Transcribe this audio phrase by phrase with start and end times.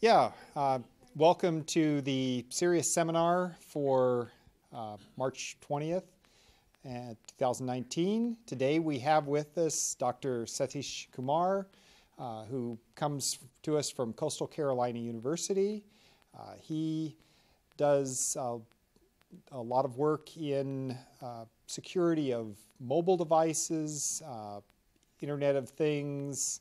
[0.00, 0.78] Yeah, uh,
[1.16, 4.30] welcome to the CERIAS seminar for
[4.72, 6.04] uh, March 20th,
[6.86, 8.36] uh, 2019.
[8.46, 10.44] Today we have with us Dr.
[10.44, 11.66] Satish Kumar,
[12.16, 15.82] uh, who comes to us from Coastal Carolina University.
[16.32, 17.16] Uh, he
[17.76, 18.58] does uh,
[19.50, 20.96] a lot of work in
[21.66, 24.22] security of mobile devices,
[25.20, 26.60] Internet of Things,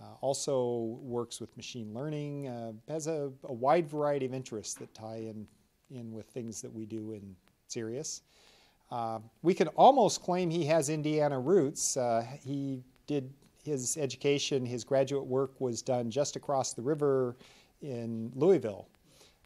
[0.00, 4.92] uh, also works with machine learning, uh, has a, a, wide variety of interests that
[4.94, 5.46] tie in,
[5.90, 7.34] in with things that we do in
[7.68, 8.22] CERIAS.
[8.90, 11.96] Uh, we can almost claim he has Indiana roots.
[11.96, 13.32] Uh, he did
[13.64, 17.36] his education, his graduate work was done just across the river
[17.82, 18.88] in Louisville.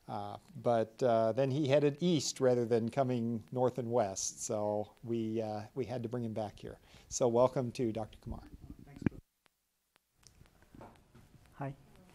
[0.08, 5.42] Uh, but uh, then he headed east rather than coming north and west, so we,
[5.74, 6.78] we had to bring him back here.
[7.08, 8.18] So welcome to Dr.
[8.22, 8.42] Kumar.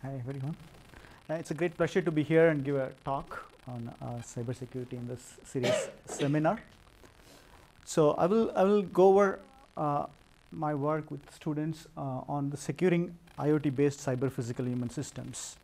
[0.03, 0.55] Hi everyone.
[1.27, 4.93] Uh, it's a great pleasure to be here and give a talk on uh, cybersecurity
[4.93, 6.59] in this CERIAS seminar.
[7.83, 9.39] So I will I will go over
[9.75, 10.05] uh,
[10.51, 15.55] my work with students uh, on the securing IoT-based cyber physical human systems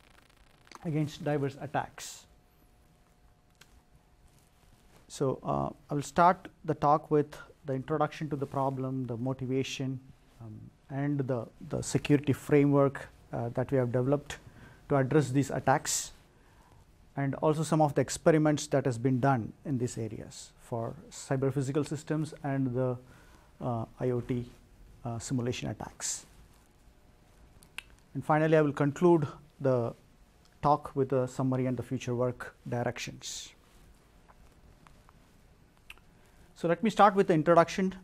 [0.84, 2.25] against diverse attacks.
[5.09, 10.00] So uh, I will start the talk with the introduction to the problem, the motivation,
[10.42, 10.59] um,
[10.90, 13.09] and the the security framework
[13.53, 14.38] that we have developed
[14.89, 16.12] to address these attacks
[17.16, 21.53] and also some of the experiments that has been done in these areas for cyber
[21.53, 22.98] physical systems and the
[23.62, 24.44] uh, IoT
[25.06, 26.25] uh, simulation attacks.
[28.14, 29.28] And finally, I will conclude
[29.59, 29.94] the
[30.62, 33.50] talk with a summary and the future work directions.
[36.56, 37.95] So, let me start with the introduction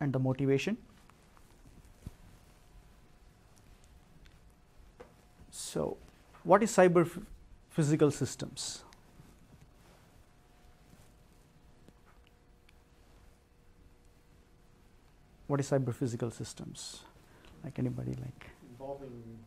[0.00, 0.76] and the motivation.
[5.70, 5.96] So,
[6.42, 7.08] what is cyber
[7.70, 8.82] physical systems?
[15.46, 17.04] What is cyber physical systems?
[17.62, 19.38] Like anybody like involving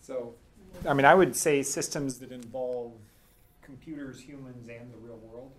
[0.00, 0.32] so
[0.88, 2.92] I mean I would say systems that involve
[3.60, 5.50] computers, humans and the real world.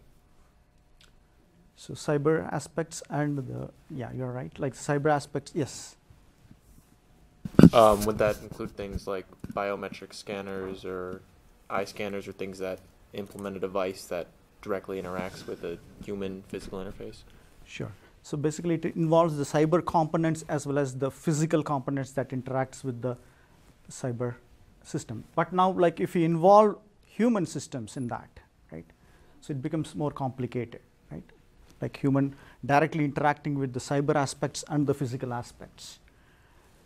[1.76, 4.58] So cyber aspects and the yeah, you're right.
[4.58, 5.97] Like cyber aspects, yes.
[7.74, 11.22] Um, would that include things like biometric scanners or
[11.70, 12.80] eye scanners or things that
[13.14, 14.28] implement a device that
[14.62, 17.24] directly interacts with a human physical interface?
[17.66, 17.92] Sure.
[18.24, 22.84] So basically it involves the cyber components as well as the physical components that interacts
[22.84, 23.18] with the
[23.90, 24.36] cyber
[24.84, 25.24] system.
[25.36, 28.30] But now like if you involve human systems in that,
[28.72, 28.86] right?
[29.42, 30.82] So it becomes more complicated,
[31.12, 31.24] right?
[31.82, 36.00] Like human directly interacting with the cyber aspects and the physical aspects.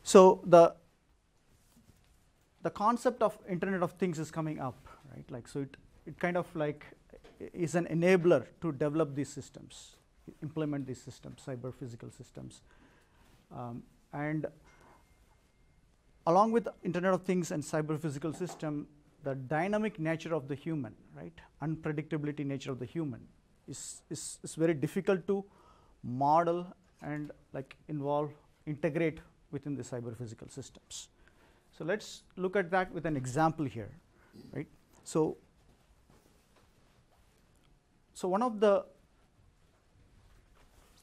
[0.03, 0.75] So the
[2.63, 5.29] the concept of Internet of Things is coming up, right?
[5.29, 6.85] Like so, it it kind of like
[7.53, 9.97] is an enabler to develop these systems,
[10.43, 12.61] implement these systems, cyber physical systems,
[13.55, 14.45] um, and
[16.27, 18.87] along with Internet of Things and cyber physical system,
[19.23, 21.33] the dynamic nature of the human, right?
[21.61, 23.21] Unpredictability nature of the human
[23.67, 25.43] is is, is very difficult to
[26.03, 26.65] model
[27.01, 28.31] and like involve
[28.65, 29.19] integrate
[29.51, 31.09] within the cyber physical systems.
[31.77, 33.89] So let's look at that with an example here,
[34.51, 34.67] right?
[35.03, 35.37] So,
[38.13, 38.85] so one of the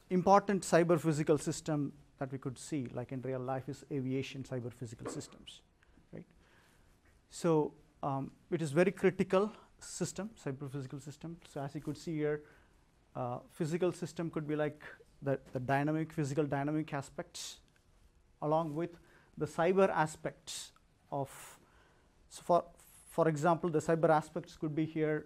[0.09, 4.71] important cyber physical system that we could see, like in real life, is aviation cyber
[4.73, 5.61] physical systems,
[6.13, 6.25] right?
[7.29, 7.73] So
[8.03, 11.37] um, it is very critical system, cyber physical system.
[11.51, 12.41] So as you could see here,
[13.15, 14.83] uh, physical system could be like
[15.21, 17.59] the, the dynamic, physical dynamic aspects
[18.41, 18.97] along with
[19.37, 20.71] the cyber aspects
[21.11, 21.29] of
[22.29, 22.63] so for
[23.09, 25.25] for example the cyber aspects could be here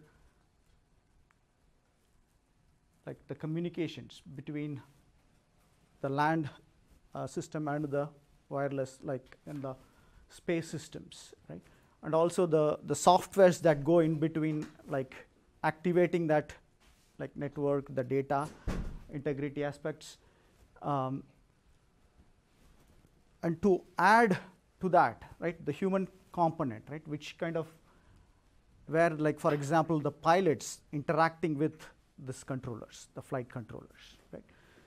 [3.06, 4.82] like the communications between
[6.02, 6.50] the land
[7.16, 8.08] uh, system and the
[8.50, 9.76] wireless like in the
[10.30, 11.62] space systems right?
[12.04, 15.16] And also the the softwares that go in between like
[15.64, 16.54] activating that
[17.20, 18.48] like network the data
[19.14, 20.18] integrity aspects
[20.82, 21.24] um,
[23.44, 24.38] and to add
[24.82, 27.68] to that, right, the human component, right, which kind of
[28.88, 31.86] where like for example the pilots interacting with
[32.18, 34.44] this controllers, the flight controllers, right.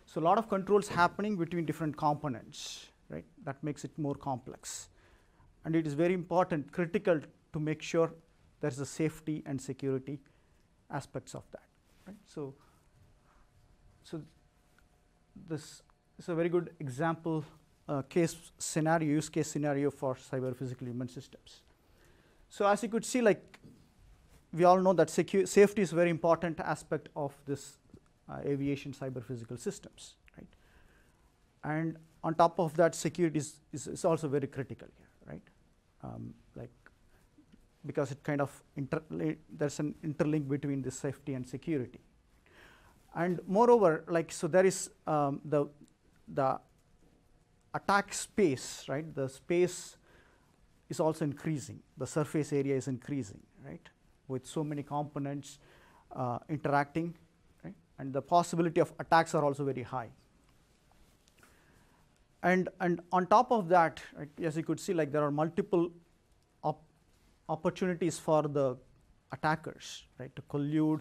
[0.07, 4.89] So a lot of controls happening between different components, right, that makes it more complex.
[5.65, 7.21] And it is very important, critical
[7.53, 8.13] to make sure
[8.61, 10.21] there is a safety and security
[10.91, 11.69] aspects of that,
[12.07, 12.17] right.
[12.27, 12.55] So,
[14.05, 14.23] so
[15.49, 15.83] this
[16.19, 17.45] is a very good example
[17.89, 21.63] uh, case scenario, use case scenario for cyber physical human systems.
[22.49, 23.59] So as you could see, like
[24.53, 27.79] we all know that safety is a very important aspect of this
[28.29, 30.49] uh, aviation cyber physical systems, right?
[31.65, 35.43] And on top of that, security is, is, is also very critical here, right?
[36.03, 36.71] Um, like
[37.85, 38.51] because it kind of
[39.49, 42.01] there's an interlink between the safety and security.
[43.15, 45.67] And moreover, like so, there is um, the
[46.29, 46.59] the
[47.77, 49.15] attack space, right?
[49.15, 49.97] The space
[50.89, 51.81] is also increasing.
[51.97, 53.89] The surface area is increasing, right?
[54.29, 55.59] With so many components
[56.15, 57.15] uh, interacting,
[57.65, 57.75] right?
[57.99, 60.11] And the possibility of attacks are also very high.
[62.43, 65.91] And, and on top of that, right, as you could see, like there are multiple
[66.63, 66.83] op
[67.49, 68.77] opportunities for the
[69.33, 71.01] attackers, right, to collude,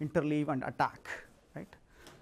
[0.00, 1.08] interleave, and attack,
[1.54, 1.76] right.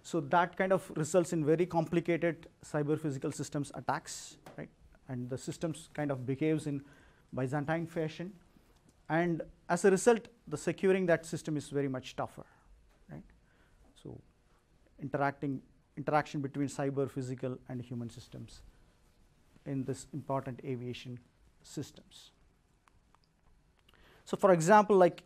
[0.04, 4.68] So that kind of results in very complicated cyber physical systems attacks, right,
[5.08, 6.82] and the systems kind of behaves in
[7.34, 8.32] Byzantine fashion,
[9.08, 12.44] and as a result, the securing that system is very much tougher,
[13.10, 13.24] right.
[14.02, 14.20] So
[15.00, 15.62] interacting
[15.96, 18.60] interaction between cyber, physical, and human systems
[19.64, 21.18] in this important aviation
[21.62, 22.32] systems.
[24.26, 25.22] So, for example, like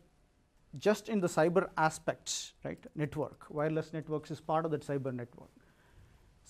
[0.79, 5.51] just in the cyber aspects, right, network, wireless networks is part of that cyber network,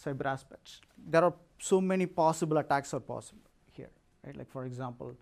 [0.03, 0.81] cyber aspects.
[1.07, 3.91] There are so many possible attacks are possible here,
[4.25, 4.37] right?
[4.37, 5.15] Like for example,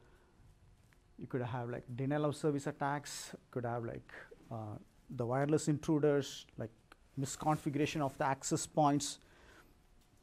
[1.18, 4.12] you could have like denial of service attacks, could have like
[4.50, 4.76] uh,
[5.10, 6.70] the wireless intruders, like
[7.18, 9.18] misconfiguration of the access points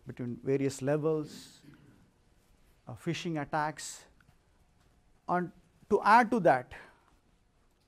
[0.06, 1.62] between various levels,
[2.88, 4.03] uh, phishing attacks,
[5.29, 5.51] and
[5.89, 6.74] to add to that,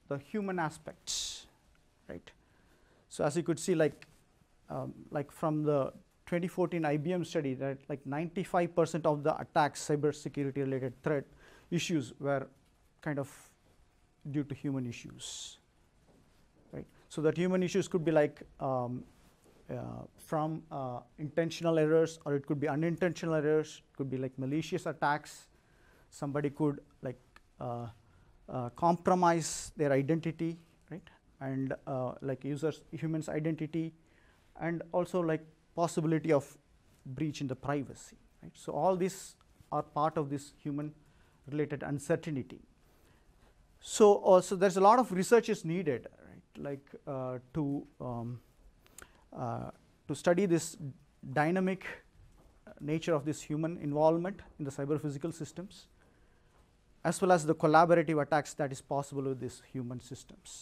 [0.07, 1.47] the human aspects,
[2.07, 2.31] right?
[3.09, 4.07] So as you could see, like,
[4.69, 5.93] um, like from the
[6.25, 11.25] 2014 IBM study, that like 95% of the attacks, cybersecurity related threat
[11.71, 12.47] issues were
[13.01, 13.29] kind of
[14.31, 15.59] due to human issues,
[16.71, 16.85] right?
[17.09, 19.03] So that human issues could be like um,
[19.69, 24.85] uh, from uh, intentional errors or it could be unintentional errors, could be like malicious
[24.85, 25.47] attacks.
[26.09, 27.19] Somebody could like
[27.59, 27.87] uh,
[28.75, 30.57] compromise their identity,
[30.91, 31.07] right?
[31.41, 33.93] And uh, like users, humans' identity,
[34.59, 35.45] and also like
[35.75, 36.57] possibility of
[37.05, 38.51] breach in the privacy, right?
[38.55, 39.35] So all these
[39.71, 40.93] are part of this human
[41.51, 42.61] related uncertainty.
[43.79, 46.63] So also there's a lot of research is needed, right?
[46.63, 48.39] Like uh, to um,
[49.37, 49.71] uh,
[50.07, 50.77] to study this
[51.33, 51.85] dynamic
[52.79, 55.87] nature of this human involvement in the cyber physical systems
[57.11, 60.53] as well as the collaborative attacks that is possible with these human systems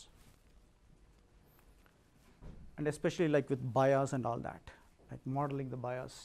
[2.78, 4.74] and especially like with bias and all that
[5.12, 6.18] like modeling the bias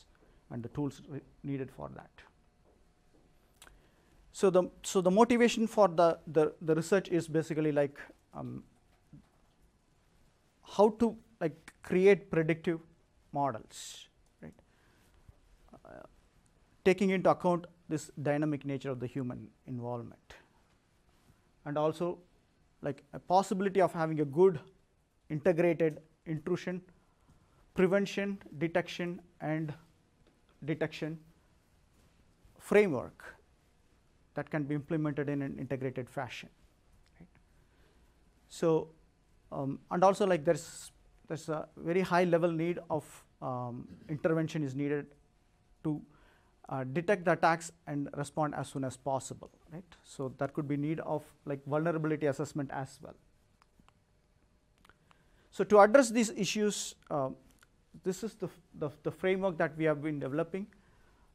[0.50, 1.00] and the tools
[1.53, 2.26] needed for that
[4.41, 7.99] so the so the motivation for the the, the research is basically like
[8.35, 8.62] um,
[10.76, 12.81] how to like create predictive
[13.32, 14.09] models,
[14.43, 14.53] right?
[15.85, 16.06] Uh,
[16.85, 20.35] taking into account this dynamic nature of the human involvement,
[21.64, 22.19] and also
[22.82, 24.61] like a possibility of having a good
[25.31, 26.81] integrated intrusion,
[27.75, 29.73] prevention, detection, and
[30.64, 31.19] detection
[32.58, 33.25] framework
[34.35, 36.49] that can be implemented in an integrated fashion.
[37.18, 37.28] Right?
[38.49, 38.88] So,
[39.50, 40.92] um, and also like there's
[41.28, 43.04] there's a very high level need of
[43.42, 45.07] um, intervention is needed
[45.85, 46.00] to
[46.68, 49.96] uh, detect the attacks and respond as soon as possible, right?
[50.04, 53.14] So that could be need of like vulnerability assessment as well.
[55.50, 57.30] So to address these issues, uh,
[58.04, 58.48] this is the,
[58.78, 60.66] the, the, framework that we have been developing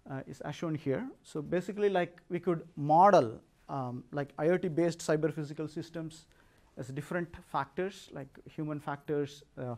[0.09, 1.09] uh, is as shown here.
[1.23, 6.25] So basically like we could model um, like IoT based cyber physical systems
[6.77, 9.75] as different factors like human factors, uh,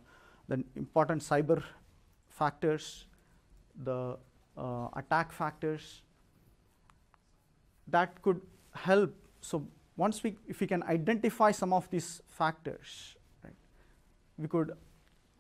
[0.48, 1.64] the important cyber
[2.30, 3.06] factors,
[3.84, 4.18] the
[4.58, 6.02] Uh, attack factors
[7.90, 8.40] that could
[8.74, 9.14] help.
[9.42, 13.54] So once we, if we can identify some of these factors, right,
[14.38, 14.72] we could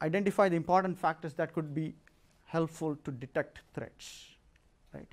[0.01, 1.95] identify the important factors that could be
[2.43, 4.35] helpful to detect threats,
[4.93, 5.07] right?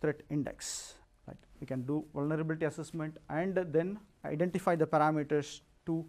[0.00, 0.94] Threat index.
[1.26, 1.36] Right.
[1.60, 6.04] We can do vulnerability assessment and then identify the parameters to,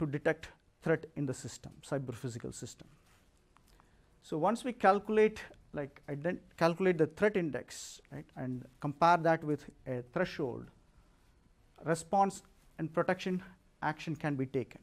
[0.00, 0.48] to detect
[0.82, 2.88] threat in the system, cyber physical system.
[4.22, 5.40] So once we calculate
[5.72, 6.02] like
[6.56, 10.66] calculate the threat index right, and compare that with a threshold,
[11.84, 12.42] response
[12.78, 13.42] and protection
[13.82, 14.80] action can be taken.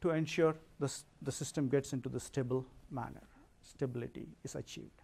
[0.00, 0.92] to ensure the,
[1.22, 3.26] the system gets into the stable manner.
[3.62, 5.02] Stability is achieved.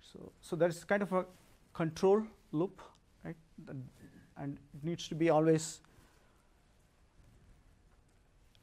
[0.00, 1.24] So, so there is kind of a
[1.72, 2.82] control loop,
[3.24, 3.36] right?
[4.36, 5.80] And it needs to be always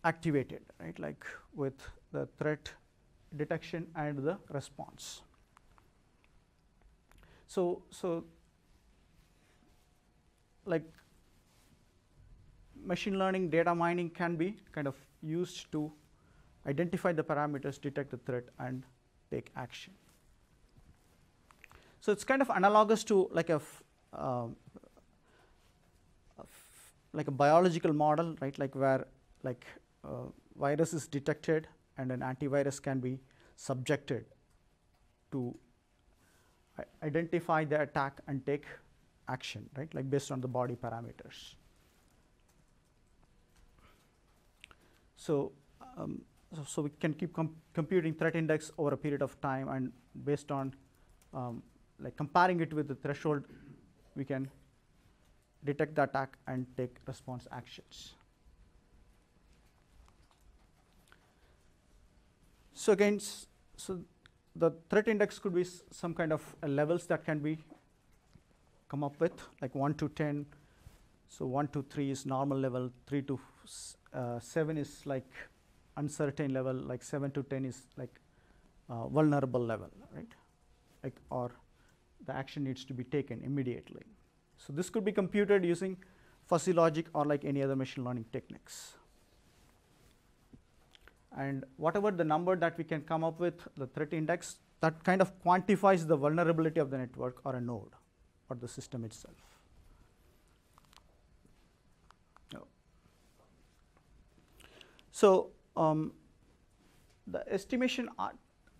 [0.03, 0.97] activated, right?
[0.99, 1.73] Like with
[2.11, 2.71] the threat
[3.37, 5.21] detection and the response.
[7.47, 8.23] So, so
[10.65, 10.83] like
[12.83, 15.91] machine learning data mining can be kind of used to
[16.67, 18.83] identify the parameters, detect the threat, and
[19.29, 19.93] take action.
[21.99, 23.83] So it's kind of analogous to like a, f-
[27.13, 28.57] like a biological model, right?
[28.57, 29.05] Like where
[29.43, 29.80] like uh,
[30.57, 31.67] virus is detected
[31.97, 33.19] and an antivirus can be
[33.55, 34.25] subjected
[35.31, 35.55] to
[37.03, 38.65] identify the attack and take
[39.27, 39.93] action, right?
[39.93, 41.55] Like based on the body parameters.
[45.15, 45.51] So,
[45.97, 46.21] um,
[46.55, 49.91] so, so we can keep com- computing threat index over a period of time, and
[50.25, 50.73] based on
[51.33, 51.61] um,
[51.99, 53.43] like comparing it with the threshold,
[54.15, 54.49] we can
[55.63, 58.15] detect the attack and take response actions.
[62.73, 63.19] So again,
[63.77, 63.99] so
[64.55, 67.57] the threat index could be some kind of uh, levels that can be
[68.89, 70.45] come up with, like 1 to 10.
[71.29, 73.39] So 1 to 3 is normal level, 3 to
[74.13, 75.27] uh, 7 is like
[75.97, 78.19] uncertain level, like 7 to 10 is like
[78.89, 80.27] uh, vulnerable level, right?
[81.03, 81.51] Like, or
[82.25, 84.03] the action needs to be taken immediately.
[84.57, 85.97] So this could be computed using
[86.45, 88.93] fuzzy logic or like any other machine learning techniques.
[91.37, 95.21] And whatever the number that we can come up with, the threat index, that kind
[95.21, 97.93] of quantifies the vulnerability of the network or a node
[98.49, 99.35] or the system itself.
[105.11, 106.13] So um,
[107.27, 108.33] the estimation ar-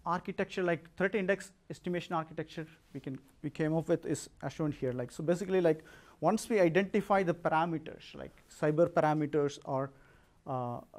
[0.05, 4.71] architecture, like threat index estimation architecture, we can we came up with is as shown
[4.71, 4.91] here.
[4.91, 5.83] Like so, basically, like
[6.19, 9.91] once we identify the parameters, like cyber parameters or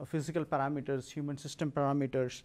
[0.07, 2.43] physical parameters, human system parameters,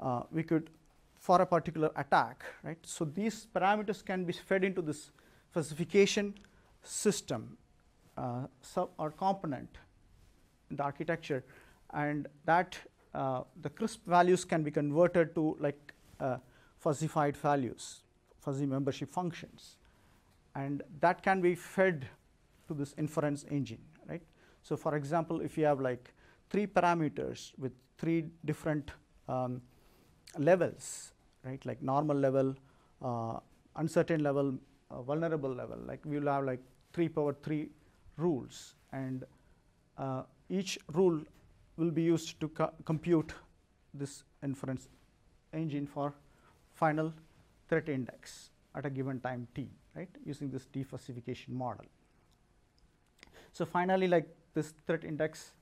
[0.00, 0.70] uh, we could
[1.18, 2.78] for a particular attack, right?
[2.82, 5.10] So these parameters can be fed into this
[5.54, 6.34] fuzzification
[6.82, 7.56] system
[8.16, 9.78] uh, sub or component
[10.70, 11.44] in the architecture,
[11.92, 12.78] and that
[13.14, 16.36] uh, the crisp values can be converted to like uh,
[16.84, 18.02] fuzzified values,
[18.40, 19.76] fuzzy membership functions,
[20.54, 22.06] and that can be fed
[22.68, 24.22] to this inference engine, right?
[24.62, 26.12] So, for example, if you have like
[26.50, 28.90] three parameters with three different
[29.28, 29.60] um,
[30.38, 31.12] levels,
[31.44, 31.64] right?
[31.64, 32.54] Like normal level,
[33.02, 33.38] uh,
[33.76, 34.54] uncertain level,
[34.90, 35.78] uh, vulnerable level.
[35.86, 36.60] Like we will have like
[36.92, 37.70] three power three
[38.16, 39.24] rules, and
[39.96, 41.20] uh, each rule
[41.76, 43.32] will be used to co- compute
[43.94, 44.88] this inference
[45.52, 46.14] engine for
[46.74, 47.12] final
[47.68, 50.08] threat index at a given time t, right?
[50.24, 51.84] Using this defuzzification model.
[53.52, 55.52] So finally, like this threat index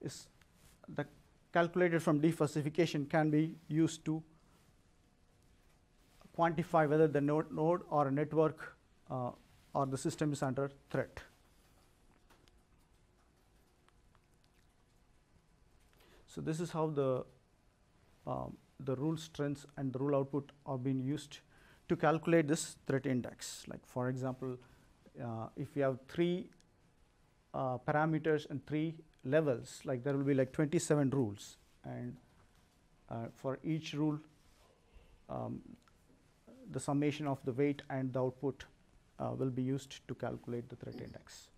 [0.00, 0.28] is
[0.88, 1.06] the
[1.52, 4.22] calculated from defuzzification can be used to
[6.38, 8.76] quantify whether the node, node or a network
[9.10, 9.30] uh,
[9.74, 11.20] or the system is under threat.
[16.26, 17.24] So this is how the
[18.26, 21.40] um, the rule strengths and the rule output are being used
[21.88, 23.64] to calculate this threat index.
[23.66, 24.56] Like for example,
[25.22, 26.48] uh, if you have three
[27.52, 32.16] uh, parameters and three levels, like there will be like 27 rules, and
[33.10, 34.18] uh, for each rule,
[35.28, 35.60] um,
[36.70, 38.64] the summation of the weight and the output
[39.18, 41.48] uh, will be used to calculate the threat index.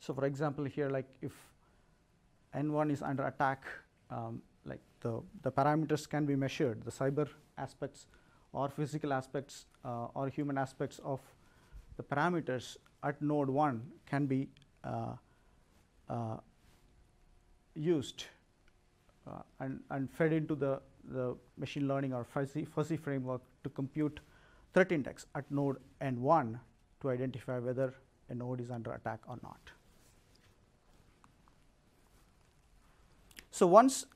[0.00, 1.32] So, for example, here, like if
[2.54, 3.64] N1 is under attack,
[4.10, 8.06] um, like the, the parameters can be measured, the cyber aspects
[8.54, 11.20] or physical aspects uh, or human aspects of
[11.96, 14.48] the parameters at node 1 can be
[14.84, 15.14] uh,
[16.08, 16.36] uh,
[17.74, 18.24] used
[19.26, 20.80] uh, and, and fed into the,
[21.10, 24.20] the machine learning or fuzzy, fuzzy framework to compute
[24.72, 26.58] threat index at node N1
[27.00, 27.94] to identify whether
[28.28, 29.60] a node is under attack or not.
[33.50, 34.06] So once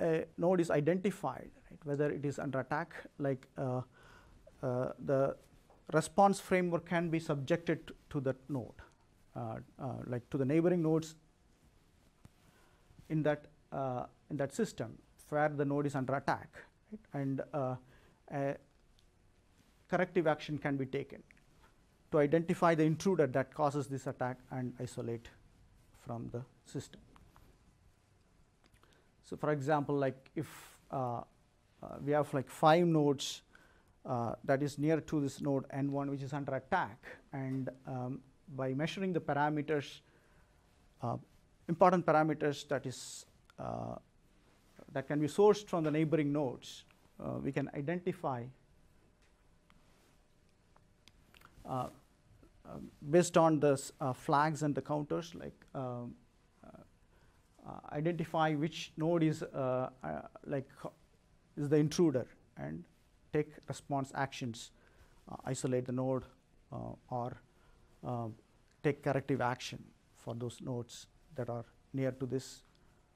[0.00, 1.50] a node is identified,
[1.84, 3.80] whether it is under attack, like uh,
[4.62, 5.36] uh, the
[5.92, 8.72] response framework can be subjected to, that node,
[9.36, 11.16] uh, uh, like to the neighboring nodes
[13.08, 14.96] in that uh, in that system
[15.28, 16.48] where the node is under attack,
[16.90, 17.00] right?
[17.12, 18.56] and a
[19.88, 21.22] corrective action can be taken
[22.10, 25.28] to identify the intruder that causes this attack and isolate
[26.06, 27.00] from the system.
[29.24, 31.22] So, for example, like if uh,
[32.04, 33.42] we have like five nodes
[34.04, 36.98] uh, that is near to this node n1 which is under attack,
[37.32, 38.20] and um,
[38.56, 40.00] by measuring the parameters,
[41.02, 41.16] uh,
[41.68, 43.26] important parameters that is
[43.58, 43.96] uh,
[44.92, 46.84] that can be sourced from the neighboring nodes,
[47.22, 48.44] uh, we can identify
[51.68, 51.88] uh,
[53.10, 56.14] based on the uh, flags and the counters, like um,
[56.64, 56.68] uh,
[57.68, 60.68] uh, identify which node is uh, uh, like
[61.56, 62.84] is the intruder and
[63.32, 64.70] take response actions,
[65.30, 66.24] uh, isolate the node
[67.10, 67.40] or
[68.04, 68.34] um,
[68.82, 69.82] take corrective action
[70.16, 71.06] for those nodes
[71.36, 72.62] that are near to this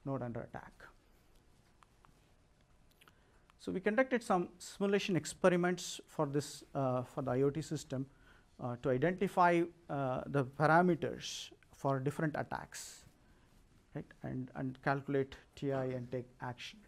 [0.05, 0.73] node under attack.
[3.59, 8.05] So we conducted some simulation experiments for this uh, for the IoT system
[8.63, 13.03] uh, to identify uh, the parameters for different attacks,
[13.95, 16.79] right, and and calculate TI and take action.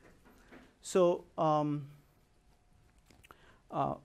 [0.82, 1.88] So um,
[3.70, 3.96] uh,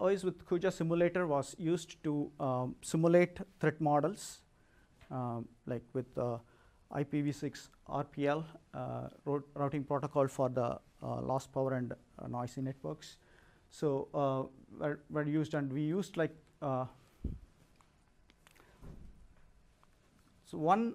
[0.00, 4.42] OS with Cooja simulator was used to um, simulate threat models,
[5.10, 6.38] um, like with uh,
[6.94, 9.08] IPv6 RPL uh,
[9.54, 13.16] routing protocol for the uh, loss power and uh, noisy networks.
[13.70, 14.44] So uh,
[14.78, 16.88] were, were used and we used like so
[20.52, 20.94] one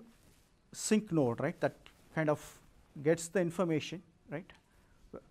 [0.72, 1.75] sink node right that
[2.15, 2.60] kind of
[3.01, 4.51] gets the information right?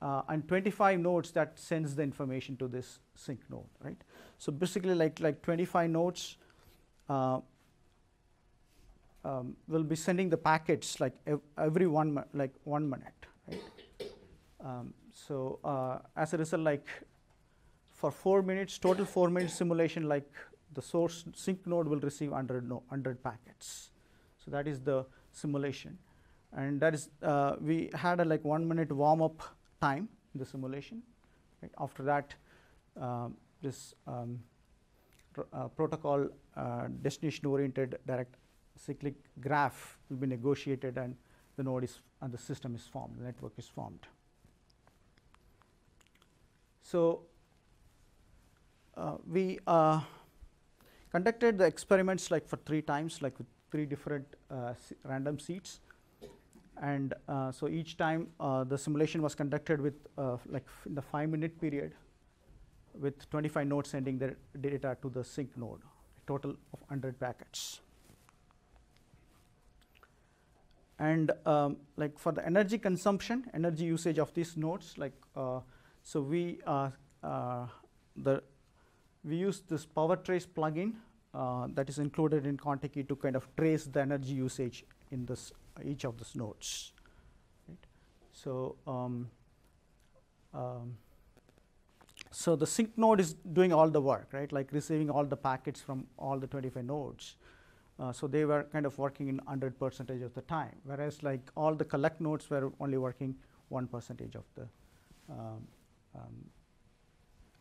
[0.00, 3.96] Uh, and 25 nodes that sends the information to this sink node right?
[4.38, 6.36] So basically like like 25 nodes
[7.08, 7.40] uh,
[9.24, 13.62] um, will be sending the packets like ev every one like one minute right?
[14.64, 16.88] Um, so uh, as a result like
[17.90, 20.30] for 4 minutes total 4 minutes simulation like
[20.74, 23.90] the source sink node will receive 100 no, 100 packets.
[24.44, 25.98] So that is the simulation
[26.56, 29.42] and that is uh, we had a like 1 minute warm up
[29.80, 31.02] time in the simulation
[31.62, 32.34] right after that
[33.00, 34.38] um, this um,
[35.52, 38.36] uh, protocol uh, destination oriented direct
[38.76, 41.16] cyclic graph will be negotiated and
[41.56, 44.06] the node is and the system is formed, the network is formed.
[46.82, 47.22] So,
[48.96, 50.00] uh, we uh,
[51.10, 55.80] conducted the experiments like for three times like with three different uh, random seeds
[56.82, 61.02] and uh, so each time uh, the simulation was conducted with uh, like in the
[61.02, 61.92] 5 minute period
[63.00, 67.80] with 25 nodes sending their data to the sink node a total of 100 packets.
[70.98, 75.60] And um, like for the energy consumption energy usage of these nodes like uh,
[76.02, 76.90] so we uh,
[77.22, 77.66] uh,
[78.16, 78.42] the
[79.24, 80.94] we use this power trace plugin
[81.74, 85.52] that is included in Contiki to kind of trace the energy usage in this
[85.84, 86.92] each of these nodes
[87.68, 87.78] right?
[88.32, 89.30] So um,
[90.54, 90.96] um,
[92.30, 94.50] so the sink node is doing all the work right?
[94.52, 97.36] Like receiving all the packets from all the 25 nodes.
[97.98, 101.50] Uh, so they were kind of working in 100 percentage of the time, whereas like
[101.56, 103.34] all the collect nodes were only working
[103.68, 104.66] one percentage of the
[105.30, 105.66] um,
[106.14, 106.50] um,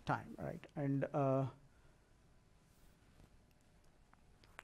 [0.05, 0.65] time, right?
[0.75, 1.43] And uh,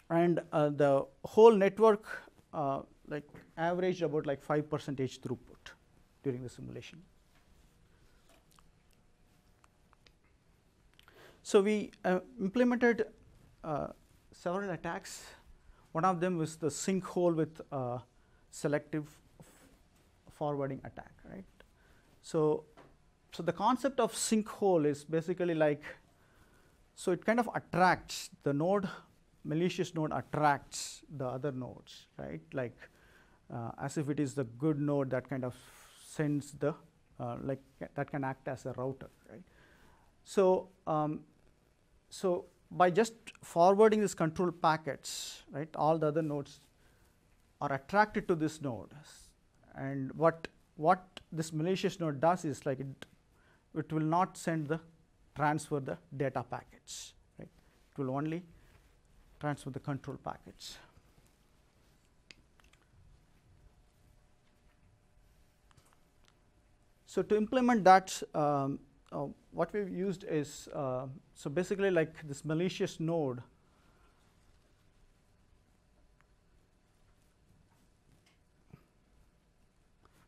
[0.10, 2.06] and uh, the whole network
[2.54, 5.72] uh, like averaged about like five percentage throughput
[6.24, 7.02] during the simulation.
[11.44, 13.06] So we uh, implemented
[13.64, 13.88] uh,
[14.34, 15.24] several attacks
[15.98, 17.98] one of them was the sinkhole with uh,
[18.52, 19.10] selective
[20.32, 21.46] forwarding attack, right?
[22.22, 22.66] So,
[23.32, 25.84] so the concept of sinkhole is basically like,
[26.94, 28.88] so it kind of attracts the node,
[29.44, 32.42] malicious node attracts the other nodes, right?
[32.54, 32.78] Like
[33.78, 35.56] as if it is the good node that kind of
[36.06, 36.74] sends the,
[37.20, 37.62] uh, like
[37.96, 39.44] that can act as a router, right?
[40.24, 41.22] So, um,
[42.10, 46.60] so by just forwarding these control packets, right, all the other nodes
[47.62, 48.94] are attracted to this node.
[49.76, 53.06] And what, what this malicious node does is like it,
[53.76, 54.80] it will not send the
[55.36, 57.48] transfer the data packets, right.
[57.92, 58.44] It will only
[59.40, 60.78] transfer the control packets.
[67.18, 68.78] So to implement that, um,
[69.12, 73.42] uh, what we've used is uh, so basically like this malicious node.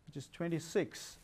[0.08, 1.19] Which is 26,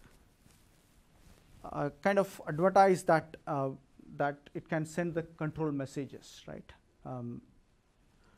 [1.63, 3.69] uh, kind of advertise that uh,
[4.17, 6.71] that it can send the control messages, right,
[7.07, 7.41] um,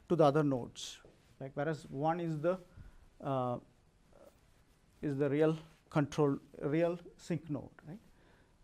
[0.07, 0.99] to the other nodes.
[1.41, 2.57] Like whereas one is the
[3.19, 3.57] uh,
[5.01, 5.57] is the real
[5.89, 7.99] control real sink node, right?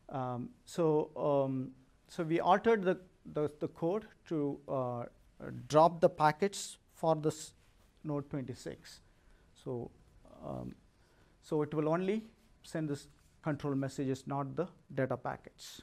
[0.09, 1.71] Um, so um,
[2.07, 2.99] so we altered the,
[3.33, 5.03] the, the code to uh,
[5.67, 7.53] drop the packets for this
[8.03, 8.99] node 26.
[9.63, 9.89] So
[10.45, 10.75] um,
[11.41, 12.23] so it will only
[12.63, 13.07] send this
[13.41, 15.81] control messages, not the data packets.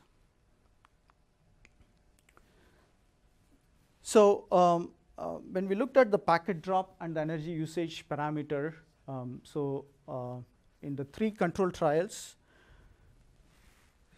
[4.02, 8.74] So um, uh, when we looked at the packet drop and the energy usage parameter,
[9.06, 10.36] um, so uh,
[10.82, 12.36] in the three control trials,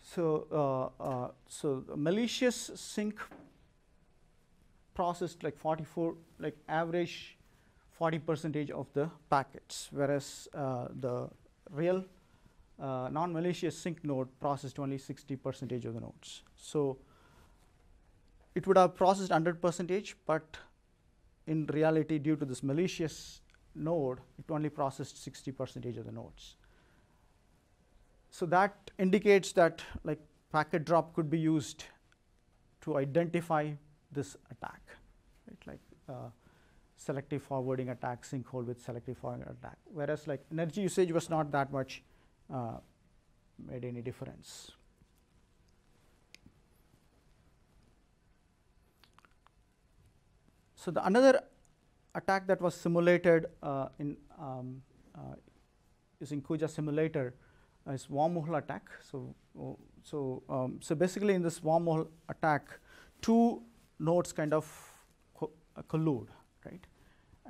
[0.03, 3.21] so uh, uh so malicious sink
[4.95, 7.37] processed like 44, like average
[7.93, 11.29] 40 percentage of the packets, whereas uh, the
[11.71, 12.05] real
[12.81, 16.43] uh, non-malicious sink node processed only 60 percentage of the nodes.
[16.57, 16.99] So
[18.55, 20.57] it would have processed 100 percentage, but
[21.47, 23.42] in reality, due to this malicious
[23.75, 26.57] node, it only processed 60 percentage of the nodes.
[28.31, 30.19] So that indicates that like
[30.51, 31.85] packet drop could be used
[32.83, 33.71] to identify
[34.11, 34.81] this attack,
[35.49, 35.59] right?
[35.67, 36.31] Like uh,
[36.97, 39.77] selective forwarding attack, sinkhole with selective forwarding attack.
[39.85, 42.03] Whereas like energy usage was not that much
[42.53, 42.79] uh,
[43.59, 44.73] made any difference.
[50.75, 51.43] So the another
[52.15, 54.83] attack that was simulated uh, in um,
[55.15, 55.35] uh,
[56.21, 57.35] using Cooja simulator
[57.91, 58.89] is wormhole attack.
[59.11, 59.35] So,
[60.05, 62.69] so, um, so basically in this wormhole attack,
[63.21, 63.63] two
[63.99, 64.67] nodes kind of
[65.35, 66.29] co uh, collude,
[66.65, 66.85] right,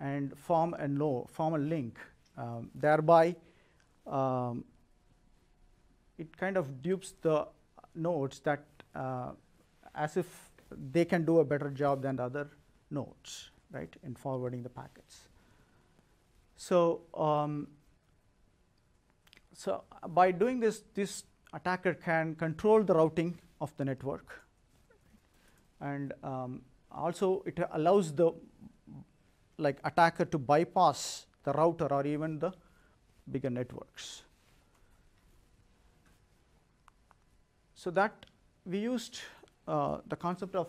[0.01, 1.98] and form a node, form a link,
[2.38, 3.37] um, thereby
[4.07, 4.64] um,
[6.18, 7.46] it kind of dupes the
[7.94, 9.31] nodes that uh,
[9.94, 10.27] as if
[10.92, 12.48] they can do a better job than the other
[12.90, 15.29] nodes, right, in forwarding the packets.
[16.57, 17.69] So, um,
[19.53, 24.41] so by doing this, this attacker can control the routing of the network,
[25.81, 28.33] and um, also it allows the
[29.59, 32.53] like attacker to bypass the router or even the
[33.31, 34.23] bigger networks.
[37.75, 38.27] So that
[38.65, 39.21] we used
[39.68, 40.68] uh, the concept of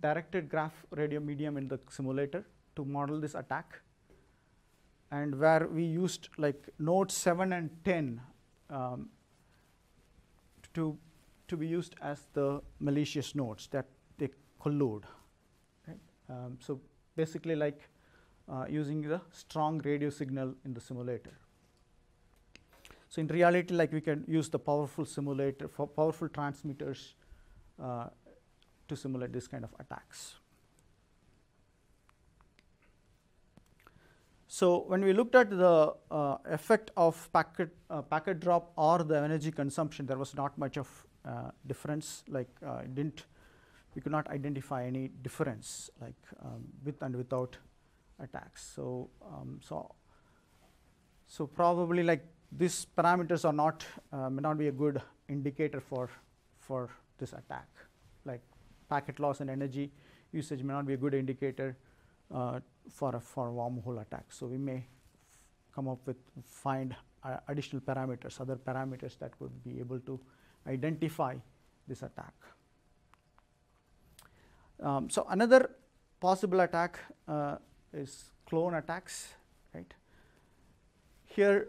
[0.00, 2.44] directed graph radio medium in the simulator
[2.76, 3.80] to model this attack
[5.10, 8.20] and where we used like nodes 7 and 10
[8.70, 9.08] um,
[10.74, 10.96] to,
[11.48, 13.86] to be used as the malicious nodes that
[14.18, 14.28] they
[14.60, 15.04] collude.
[16.28, 16.80] Um, so
[17.14, 17.88] basically like
[18.48, 21.32] uh, using the strong radio signal in the simulator.
[23.08, 27.14] So in reality, like we can use the powerful simulator, for powerful transmitters
[27.82, 28.06] uh,
[28.88, 30.34] to simulate this kind of attacks.
[34.48, 39.16] So when we looked at the uh, effect of packet, uh, packet drop or the
[39.16, 40.88] energy consumption, there was not much of
[41.24, 42.22] uh, difference.
[42.28, 43.24] Like uh, didn't,
[43.94, 47.56] we could not identify any difference like um, with and without
[48.20, 48.72] attacks.
[48.76, 49.94] So um, so
[51.26, 56.10] so probably like these parameters are not uh, may not be a good indicator for
[56.58, 57.68] for this attack
[58.26, 58.42] like
[58.92, 59.90] packet loss and energy
[60.32, 61.76] usage may not be a good indicator
[62.34, 64.32] uh, for a for wormhole attack.
[64.38, 64.84] So we may
[65.74, 70.18] come up with find uh, additional parameters other parameters that would be able to
[70.66, 71.34] identify
[71.88, 72.34] this attack.
[74.80, 75.70] Um, so another
[76.20, 77.56] possible attack uh,
[77.92, 79.34] is clone attacks
[79.74, 79.94] right?
[81.36, 81.68] Here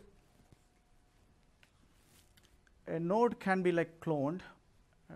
[2.87, 4.41] a node can be like cloned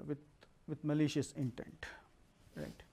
[0.05, 0.19] with
[0.67, 1.85] with malicious intent,
[2.57, 2.83] right?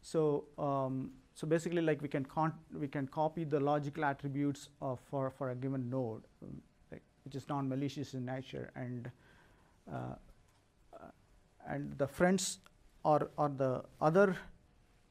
[0.00, 2.26] So um, so basically, like we can
[2.78, 6.60] we can copy the logical attributes of for for a given node, um,
[7.24, 9.10] which is non-malicious in nature, and
[9.90, 10.14] uh,
[10.94, 11.06] uh,
[11.68, 12.58] and the friends
[13.04, 14.36] or or the other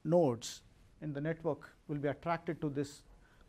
[0.03, 0.61] nodes
[1.01, 3.03] in the network will be attracted to this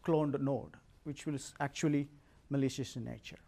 [0.04, 2.08] cloned node, which will actually
[2.50, 3.38] malicious in nature.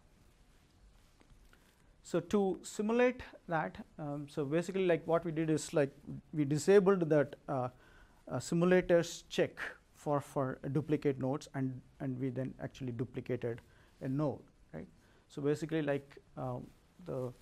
[2.05, 5.89] So to simulate that, um, so basically like what we did is like
[6.33, 7.69] we disabled that uh,
[8.31, 9.57] uh, simulators check
[9.95, 13.59] for, for duplicate nodes and, and we then actually duplicated
[14.01, 14.37] a node,
[14.71, 14.85] right.
[15.29, 16.57] So basically like uh,
[17.07, 17.33] the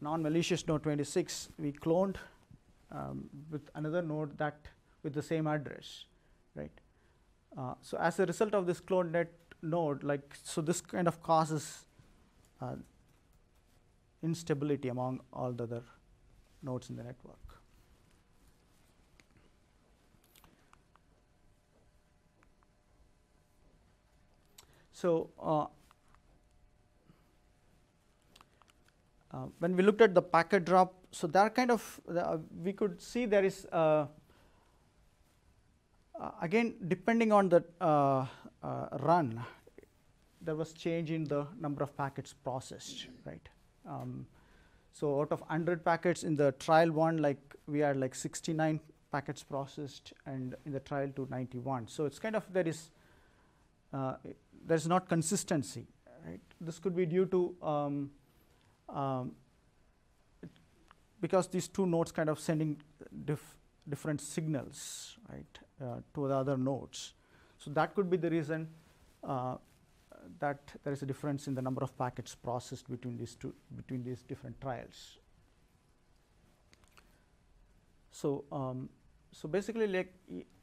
[0.00, 2.16] non-malicious node 26, we cloned
[2.90, 4.58] um, with another node that
[5.04, 6.06] with the same address,
[6.56, 6.72] right.
[7.56, 11.22] Uh, so as a result of this cloned net node, like so, this kind of
[11.22, 11.86] causes
[12.62, 12.74] uh,
[14.22, 15.82] instability among all the other
[16.62, 17.42] nodes in the network.
[24.92, 25.66] So, uh,
[29.32, 33.02] uh, when we looked at the packet drop, so there kind of uh, we could
[33.02, 34.06] see there is uh,
[36.20, 37.64] uh, again depending on the
[39.00, 39.44] run,
[40.44, 43.48] there was change in the number of packets processed, right?
[43.88, 44.26] Um,
[44.92, 49.42] so out of 100 packets in the trial one, like we had like 69 packets
[49.42, 51.88] processed, and in the trial two, 91.
[51.88, 52.90] So it's kind of there is
[53.92, 54.14] uh,
[54.66, 55.86] there's not consistency,
[56.26, 56.40] right?
[56.60, 58.10] This could be due to um,
[58.88, 59.32] um,
[61.20, 62.76] because these two nodes kind of sending
[63.24, 63.40] dif
[63.88, 67.14] different signals, right, uh, to the other nodes.
[67.58, 68.68] So that could be the reason
[69.24, 69.56] uh,
[70.38, 74.04] that there is a difference in the number of packets processed between these two between
[74.04, 75.18] these different trials.
[78.10, 78.88] So um,
[79.32, 80.14] so basically, like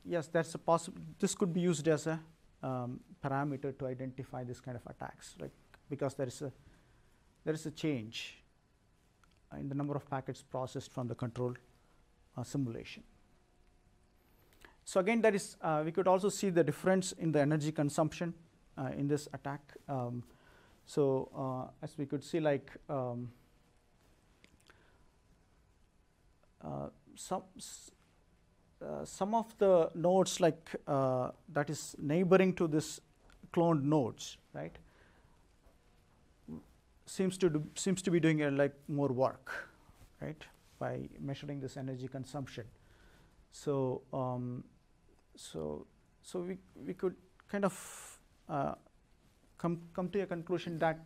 [0.05, 0.99] yes, that's a possible.
[1.19, 2.19] This could be used as a
[2.61, 5.51] um, parameter to identify this kind of attacks, like
[5.89, 6.51] because there is a
[7.43, 8.43] there is a change
[9.57, 11.53] in the number of packets processed from the control
[12.37, 13.03] uh, simulation.
[14.85, 18.33] So again, there is uh, we could also see the difference in the energy consumption
[18.97, 19.61] in this attack.
[19.87, 20.23] Um,
[20.85, 23.31] so uh, as we could see, like um,
[26.63, 27.43] uh, some
[28.81, 33.01] uh, some of the nodes like uh, that is neighboring to this
[33.53, 34.77] cloned nodes, right,
[37.05, 39.51] seems to do, seems to be doing uh, like more work,
[40.21, 40.41] right,
[40.79, 42.63] by measuring this energy consumption.
[43.51, 44.63] So um,
[45.35, 45.85] so
[46.23, 47.15] so we we could
[47.47, 48.18] kind of
[48.49, 48.75] uh,
[49.57, 50.99] come come to a conclusion that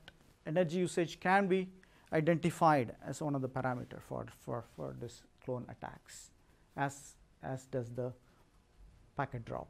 [0.45, 1.69] energy usage can be
[2.11, 6.31] identified as one of the parameter for for for this clone attacks
[6.77, 8.11] as as does the
[9.15, 9.67] packet drop.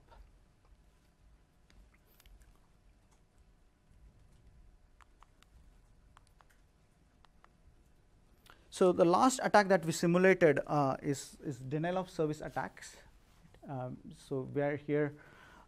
[8.73, 12.97] So the last attack that we simulated uh, is, is denial of service attacks.
[13.69, 15.13] Um, so we are here.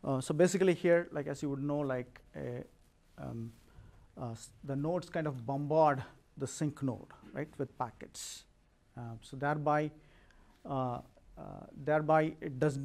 [0.06, 2.63] Uh, so basically here, like as you would know, like a,
[3.18, 3.52] um,
[4.22, 6.04] uh, the nodes kind of bombard
[6.38, 8.44] the sink node, right, with packets.
[8.96, 9.89] Um, so thereby
[10.70, 11.00] uh,
[11.38, 12.80] uh, thereby it does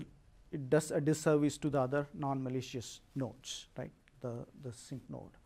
[0.53, 3.93] it does a disservice to the other non-malicious nodes, right?
[4.21, 5.37] The the sink node.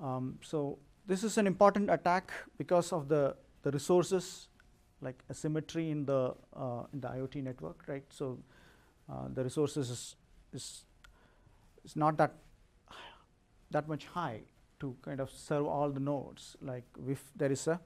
[0.00, 4.48] Um, so this is an important attack because of the the resources,
[5.00, 8.04] like asymmetry in the uh, in the IoT network, right?
[8.10, 8.38] So
[9.08, 10.16] uh, the resources
[10.52, 10.84] is,
[11.84, 12.34] is not that
[13.70, 14.40] that much high
[14.80, 16.56] to kind of serve all the nodes.
[16.62, 17.80] Like if there is a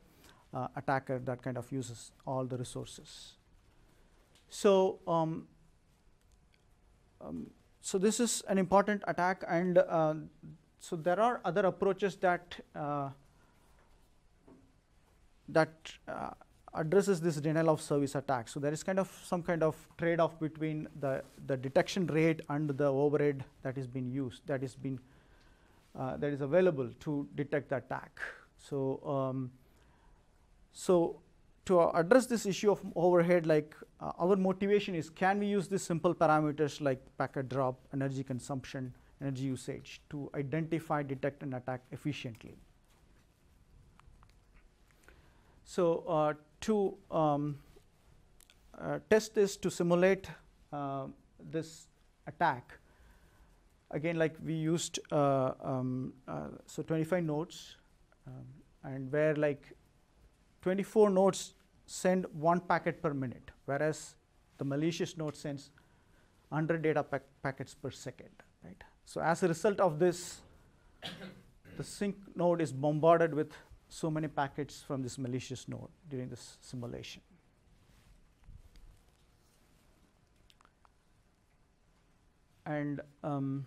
[0.55, 3.35] uh, attacker that kind of uses all the resources.
[4.49, 5.49] So, um,
[7.21, 10.15] um, so this is an important attack, and uh,
[10.79, 13.09] so there are other approaches that uh,
[15.49, 15.73] that
[16.07, 16.31] uh,
[16.75, 18.49] addresses this denial of service attack.
[18.49, 22.71] So there is kind of some kind of trade-off between the the detection rate and
[22.71, 24.99] the overhead that is being used, that is being
[25.99, 28.21] uh, that is available to detect the attack.
[28.59, 29.51] So um,
[30.73, 31.21] so
[31.67, 35.83] to address this issue of overhead, like uh, our motivation is can we use these
[35.83, 42.57] simple parameters like packet drop, energy consumption, energy usage to identify, detect, and attack efficiently.
[45.65, 47.59] So uh, to um,
[48.81, 50.29] uh, test this to simulate
[50.73, 51.07] uh,
[51.51, 51.87] this
[52.27, 52.79] attack,
[53.91, 57.77] again like we used uh, um, uh, so 25 nodes
[58.27, 58.47] um,
[58.85, 59.73] and where like
[60.63, 61.55] 24 nodes
[61.87, 64.15] send one packet per minute, whereas
[64.59, 65.71] the malicious node sends
[66.49, 68.31] 100 data pack packets per second.
[68.65, 68.83] Right?
[69.05, 70.41] So as a result of this,
[71.77, 73.53] the sink node is bombarded with
[73.93, 77.21] so many packets from this malicious node during this simulation.
[82.65, 83.67] And um,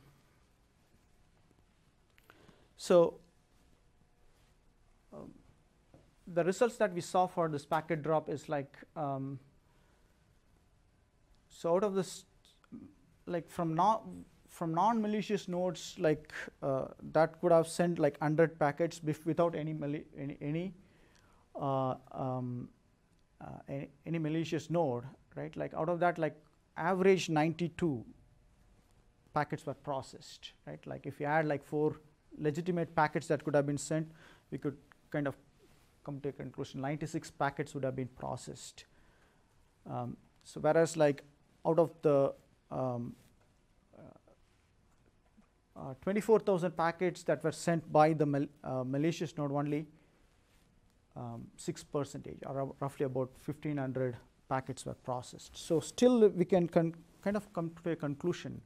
[2.75, 3.19] so
[5.13, 5.31] um,
[6.25, 9.37] the results that we saw for this packet drop is like um,
[11.49, 12.25] so out of this
[13.27, 14.25] like from non
[14.57, 16.31] from non-malicious nodes like
[16.63, 19.75] uh, that could have sent like 100 packets without any
[20.17, 20.73] any, any
[21.59, 22.69] uh, um,
[23.41, 25.03] uh, any, any, malicious node
[25.35, 26.35] right like out of that like
[26.77, 28.05] average 92
[29.35, 30.85] packets were processed, right?
[30.87, 31.97] Like if you add like four
[32.37, 34.11] legitimate packets that could have been sent,
[34.51, 34.77] we could
[35.11, 35.35] kind of
[36.05, 38.85] come to a conclusion 96 packets would have been processed.
[39.89, 41.23] Um, so whereas like
[41.65, 42.33] out of the
[42.71, 43.15] um,
[45.75, 49.85] uh, 24,000 packets that were sent by the mal uh, malicious node only
[51.15, 54.15] um, 6 percentage or roughly about 1500
[54.47, 55.57] packets were processed.
[55.57, 56.95] So still we can kind
[57.35, 58.61] of come to a conclusion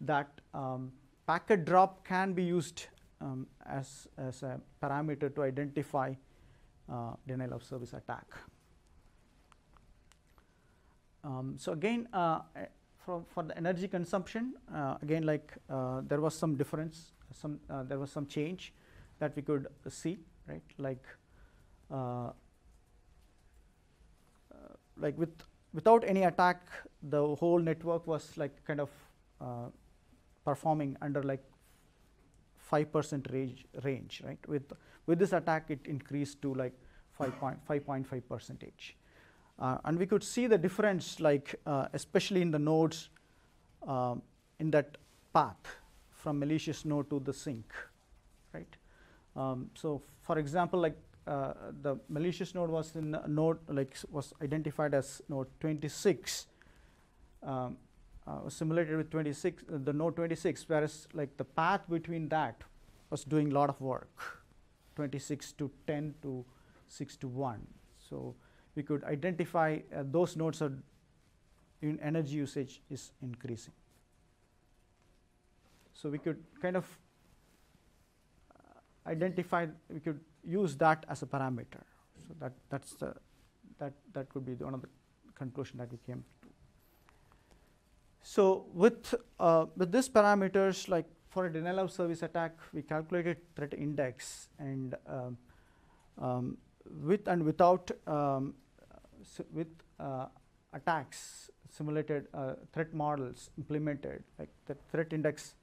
[0.00, 0.92] that um,
[1.26, 2.86] packet drop can be used
[3.20, 6.14] um, as, as a parameter to identify
[6.90, 8.26] uh, denial of service attack.
[11.22, 12.40] Um, so again, uh,
[13.04, 17.82] for, for the energy consumption, uh, again like uh, there was some difference, some uh,
[17.82, 18.72] there was some change
[19.18, 20.62] that we could see, right?
[20.78, 21.04] Like
[21.90, 22.30] uh,
[24.96, 26.68] like with without any attack,
[27.02, 28.90] the whole network was like kind of
[30.44, 31.42] performing under like
[32.70, 34.38] 5% range, range, right?
[34.48, 34.72] With,
[35.06, 36.74] with this attack, it increased to like
[37.18, 38.96] 5.5 percentage.
[39.60, 43.10] Uh, and we could see the difference, like uh, especially in the nodes
[43.86, 44.22] um,
[44.58, 44.96] in that
[45.34, 45.76] path
[46.10, 47.72] from malicious node to the sink,
[48.54, 48.76] right?
[49.36, 50.96] Um, so, for example, like
[51.26, 56.46] uh, the malicious node was in node like was identified as node 26,
[57.42, 57.76] um,
[58.26, 62.62] uh, simulated with 26, uh, the node 26, whereas like the path between that
[63.10, 64.42] was doing a lot of work,
[64.96, 66.44] 26 to 10 to
[66.88, 67.66] 6 to 1.
[68.08, 68.34] So
[68.80, 70.72] we could identify uh, those nodes are
[71.82, 73.74] in energy usage is increasing.
[75.92, 76.86] So we could kind of
[78.54, 81.82] uh, identify, we could use that as a parameter.
[82.26, 83.12] So that, that's the,
[83.78, 84.88] that, that could be one of the
[85.34, 86.48] conclusion that we came to.
[88.22, 93.36] So with, uh, with these parameters, like for a denial of service attack, we calculated
[93.56, 95.36] threat index and um,
[96.18, 96.56] um,
[97.04, 98.54] with and without um,
[99.52, 100.26] with uh,
[100.72, 105.54] attacks simulated uh, threat models implemented like the threat index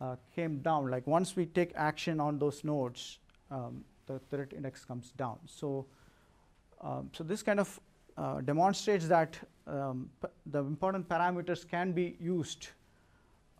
[0.00, 0.90] uh, came down.
[0.90, 3.18] Like once we take action on those nodes
[3.50, 5.38] um, the threat index comes down.
[5.46, 5.86] So
[6.80, 7.80] um, so this kind of
[8.16, 10.10] uh, demonstrates that um,
[10.46, 12.68] the important parameters can be used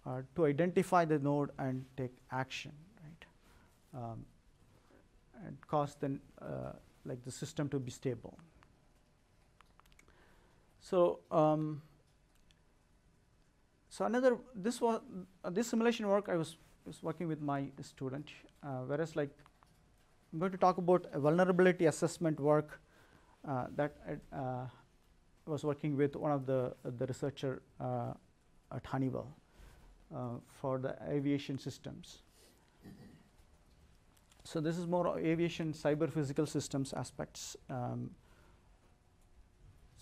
[0.05, 2.72] uh, to identify the node and take action
[3.03, 4.03] right?
[4.03, 4.25] Um,
[5.46, 6.72] and cause then uh,
[7.05, 8.38] like the system to be stable.
[10.82, 11.80] So, um,
[13.88, 15.00] so another this was
[15.44, 18.30] uh, this simulation work I was was working with my student,
[18.64, 19.30] uh, whereas like
[20.32, 22.80] I'm going to talk about a vulnerability assessment work
[23.48, 24.66] uh, that I uh,
[25.46, 28.14] was working with one of the the researcher uh,
[28.72, 29.36] at Honeywell
[30.60, 32.18] for the aviation systems.
[34.44, 37.56] So this is more aviation cyber physical systems aspects.
[37.70, 38.10] Um,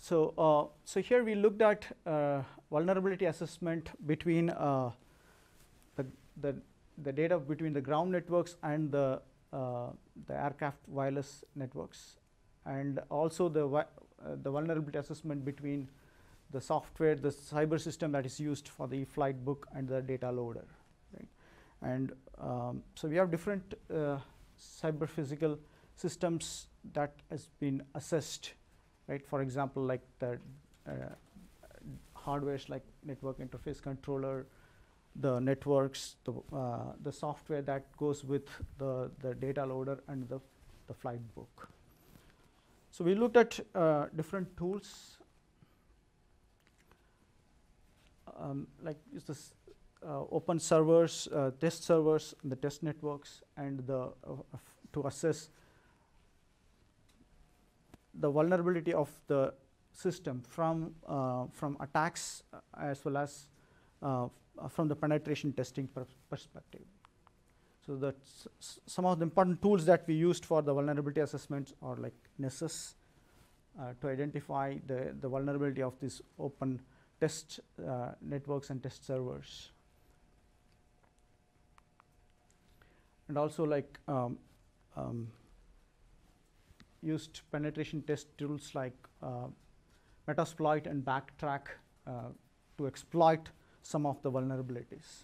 [0.01, 4.89] so, uh, so here we looked at uh, vulnerability assessment between uh,
[5.95, 6.07] the,
[6.41, 6.55] the,
[7.03, 9.21] the data between the ground networks and the,
[9.53, 9.89] uh,
[10.25, 12.15] the aircraft wireless networks,
[12.65, 13.83] and also the, uh,
[14.41, 15.87] the vulnerability assessment between
[16.49, 20.31] the software, the cyber system that is used for the flight book and the data
[20.31, 20.65] loader.
[21.13, 21.27] Right?
[21.83, 24.17] And um, so we have different uh,
[24.59, 25.59] cyber physical
[25.95, 28.53] systems that has been assessed
[29.07, 29.25] right?
[29.25, 30.39] For example, like the
[30.87, 30.91] uh,
[32.17, 34.45] hardwares like network interface controller,
[35.15, 40.39] the networks, the, uh, the software that goes with the, the data loader and the,
[40.87, 41.69] the flight book.
[42.91, 45.17] So we looked at uh, different tools
[48.41, 49.53] um, like is this
[50.05, 54.35] uh, open servers, uh, test servers, the test networks, and the uh,
[54.93, 55.49] to assess
[58.13, 59.53] the vulnerability of the
[59.93, 63.47] system from, uh, from attacks uh, as well as
[64.01, 64.27] uh,
[64.69, 66.81] from the penetration testing per perspective.
[67.85, 68.47] So that's
[68.85, 72.95] some of the important tools that we used for the vulnerability assessments are like Nessus
[73.79, 76.79] uh, to identify the, the vulnerability of these open
[77.19, 79.71] test uh, networks and test servers.
[83.27, 84.37] And also like um,
[84.95, 85.27] um,
[87.01, 89.47] used penetration test tools like uh,
[90.27, 91.61] Metasploit and Backtrack
[92.07, 92.29] uh,
[92.77, 93.49] to exploit
[93.81, 95.23] some of the vulnerabilities.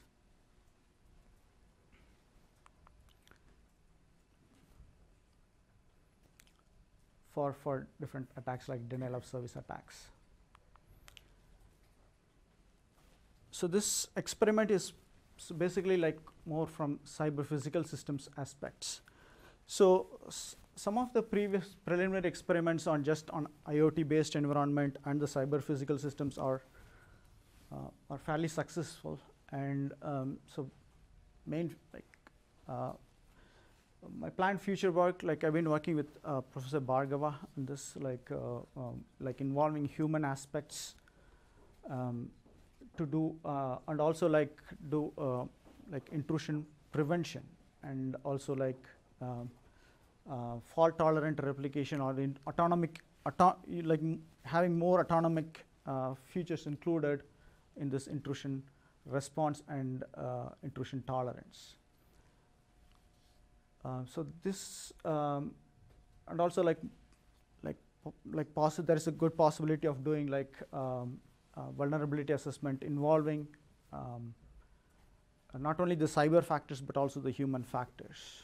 [7.32, 10.08] For, for different attacks like denial of service attacks.
[13.58, 14.94] so this experiment is
[15.58, 19.02] basically like more from cyber physical systems aspects.
[19.66, 20.06] So
[20.78, 25.62] some of the previous preliminary experiments on just on IoT based environment and the cyber
[25.62, 26.62] physical systems are
[27.72, 29.20] uh, are fairly successful.
[29.52, 30.70] And um, so
[31.46, 32.06] main like
[32.70, 32.92] uh,
[34.20, 38.30] my planned future work like I've been working with uh, Professor Bhargava on this like
[38.32, 40.96] uh, um, like involving human aspects
[41.90, 42.30] um,
[42.98, 44.56] to do uh, and also like
[44.90, 45.44] do uh,
[45.92, 47.44] like intrusion prevention
[47.84, 48.86] and also like
[49.22, 49.50] um,
[50.74, 54.02] fault tolerant replication or in autonomic auto- like
[54.44, 57.24] having more autonomic uh, features included
[57.78, 58.64] in this intrusion
[59.06, 61.76] response and uh, intrusion tolerance.
[63.86, 65.52] Uh, so this um,
[66.28, 66.80] and also like
[67.64, 67.78] like
[68.34, 71.20] like possi- there is a good possibility of doing like um,
[71.56, 73.48] uh, vulnerability assessment involving
[73.94, 74.34] um,
[75.54, 78.44] uh, not only the cyber factors but also the human factors.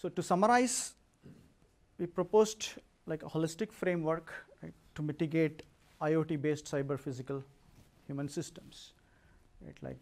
[0.00, 0.94] So to summarize,
[1.98, 2.70] we proposed
[3.04, 4.32] like a holistic framework
[4.62, 5.62] right, to mitigate
[6.00, 7.44] IoT-based cyber physical
[8.06, 8.94] human systems.
[9.60, 9.98] Right, like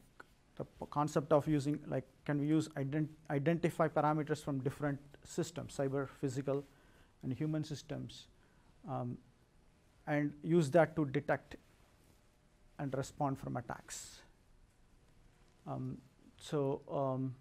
[0.54, 6.08] the concept of using like can we use ident- identify parameters from different systems, cyber
[6.20, 6.62] physical
[7.24, 8.28] and human systems,
[8.88, 9.18] um,
[10.06, 11.56] and use that to detect
[12.78, 14.20] and respond from attacks.
[15.66, 15.98] Um,
[16.36, 17.34] so um,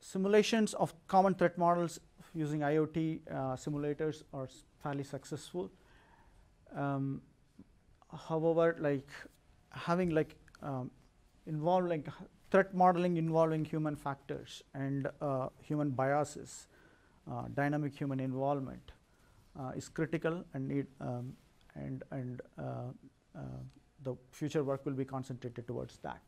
[0.00, 2.00] simulations of common threat models
[2.34, 4.48] using IoT uh, simulators are
[4.82, 5.70] fairly successful.
[6.74, 7.22] Um,
[8.28, 9.08] however, like
[9.70, 10.90] having like um,
[12.06, 12.14] h-
[12.50, 16.66] threat modeling involving human factors and uh, human biases,
[17.30, 18.92] uh, dynamic human involvement
[19.58, 21.34] uh, is critical and need um,
[21.74, 22.62] and and uh,
[23.36, 23.40] uh,
[24.02, 26.20] the future work will be concentrated towards that.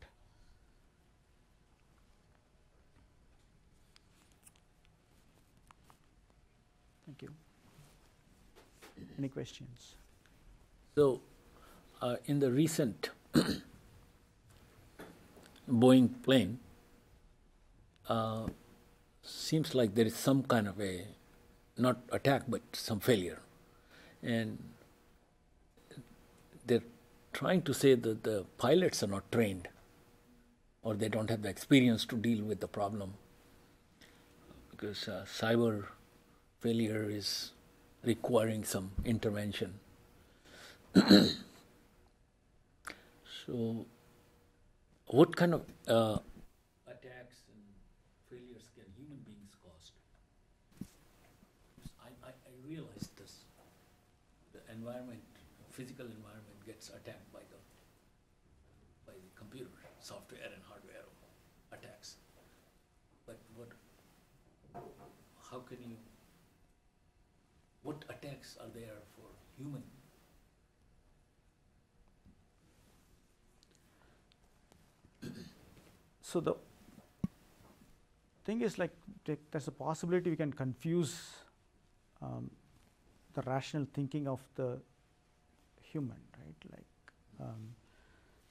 [7.05, 7.33] Thank you.
[9.17, 9.95] Any questions?
[10.95, 11.21] So,
[12.01, 13.09] uh, in the recent
[15.69, 16.59] Boeing plane,
[18.07, 18.47] uh,
[19.21, 21.07] seems like there is some kind of a
[21.77, 23.39] not attack but some failure,
[24.21, 24.57] and
[26.65, 26.83] they're
[27.31, 29.67] trying to say that the pilots are not trained
[30.83, 33.15] or they don't have the experience to deal with the problem
[34.69, 35.85] because uh, cyber
[36.59, 37.51] failure is
[38.03, 39.79] requiring some intervention.
[43.45, 43.85] so,
[45.07, 46.19] what kind of uh,
[46.85, 47.63] attacks and
[48.29, 49.91] failures can human beings cause?
[52.03, 53.45] I, I, I realize this.
[54.53, 55.23] The environment,
[55.71, 57.57] physical environment, gets attacked by the
[59.07, 61.07] by the computer, software and hardware
[61.71, 62.17] attacks.
[63.25, 63.69] But what?
[65.49, 65.97] How can you?
[68.23, 69.83] Attacks are there for human?
[76.21, 76.55] So the
[78.45, 78.91] thing is like
[79.25, 81.19] there's a possibility we can confuse
[82.21, 82.49] um,
[83.33, 84.79] the rational thinking of the
[85.81, 86.71] human, right?
[86.71, 86.85] Like
[87.41, 87.75] um,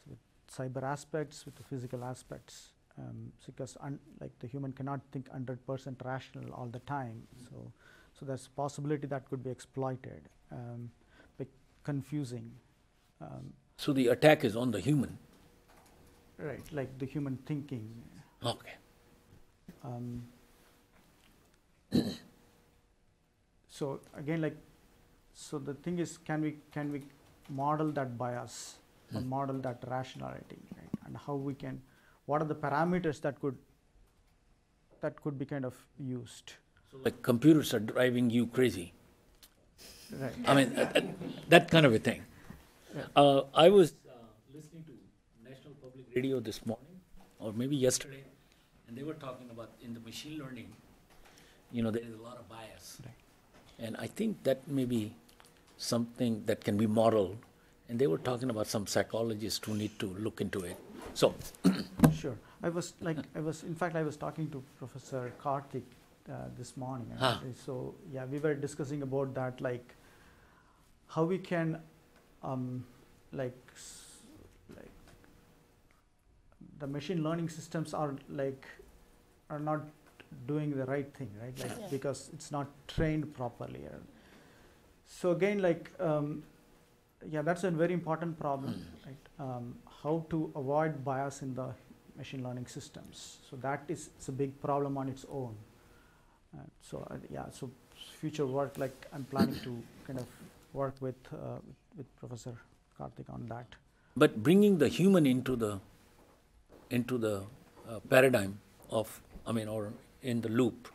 [0.04, 0.18] so with
[0.54, 3.76] cyber aspects, with the physical aspects, um, because
[4.20, 7.22] like the human cannot think 100% rational all the time.
[7.48, 7.72] So
[8.18, 10.90] so there's a possibility that could be exploited um,
[11.84, 12.50] confusing.
[13.20, 15.18] Um, So the attack is on the human.
[16.38, 17.88] right, like the human thinking.
[18.44, 18.74] Okay.
[19.84, 20.22] Um,
[23.68, 24.56] so again, like,
[25.34, 27.02] so the thing is, can we can we
[27.48, 28.76] model that bias
[29.14, 29.28] or Hmm.
[29.28, 30.90] model that rationality, right?
[31.06, 31.82] And how we can,
[32.26, 33.56] what are the parameters that could
[35.00, 36.52] that could be kind of used,
[36.92, 38.92] like computers are driving you crazy.
[40.18, 40.32] right?
[40.46, 41.00] I mean, uh, uh,
[41.48, 42.22] that kind of a thing.
[43.16, 44.12] Uh, I was uh,
[44.54, 44.92] listening to
[45.48, 47.00] National Public Radio this morning,
[47.38, 48.22] or maybe yesterday,
[48.88, 50.68] and they were talking about in the machine learning,
[51.72, 52.98] you know, there is a lot of bias.
[53.04, 53.14] Right.
[53.86, 55.14] And I think that may be
[55.78, 57.36] something that can be modeled.
[57.88, 60.76] And they were talking about some psychologists who need to look into it.
[61.14, 61.34] So,
[62.14, 62.36] Sure.
[62.62, 65.82] I was like, I was, in fact, I was talking to Professor Karthik
[66.30, 67.10] uh, this morning.
[67.20, 67.34] Ah.
[67.34, 67.54] actually.
[67.54, 69.94] So, yeah, we were discussing about that, like
[71.08, 71.78] how we can,
[72.42, 72.84] um,
[73.32, 73.56] like,
[74.76, 74.90] like,
[76.78, 78.66] the machine learning systems are like,
[79.50, 79.82] are not
[80.46, 81.58] doing the right thing, right?
[81.58, 81.88] Like Yeah.
[81.90, 83.86] because it's not trained properly.
[83.86, 83.98] uh,
[85.06, 86.42] So again, like um,
[87.28, 88.74] yeah, that's a very important problem,
[89.06, 89.16] right?
[89.38, 91.66] Um, how to avoid bias in the
[92.16, 93.38] machine learning systems.
[93.50, 95.54] So that is it's a big problem on its own.
[96.54, 97.70] Uh, so uh, yeah, so
[98.20, 100.26] future work like I'm planning to kind of
[100.72, 101.58] work with uh,
[101.96, 102.54] with Professor
[102.98, 103.66] Karthik on that.
[104.16, 105.80] But bringing the human into the
[106.90, 107.42] into the
[107.88, 108.58] uh, paradigm
[108.90, 109.92] of, I mean, or
[110.22, 110.88] in the loop,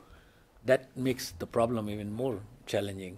[0.65, 3.17] that makes the problem even more challenging.